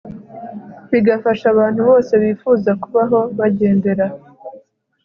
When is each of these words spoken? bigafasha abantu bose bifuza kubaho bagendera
bigafasha 0.91 1.45
abantu 1.53 1.79
bose 1.89 2.11
bifuza 2.23 2.71
kubaho 2.81 3.19
bagendera 3.37 4.05